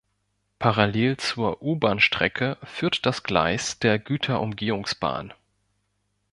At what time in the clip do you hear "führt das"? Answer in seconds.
2.63-3.21